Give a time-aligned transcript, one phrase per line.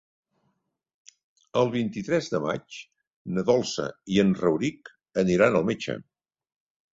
[1.59, 2.77] El vint-i-tres de maig
[3.35, 3.85] na Dolça
[4.15, 4.91] i en Rauric
[5.25, 5.99] aniran al metge.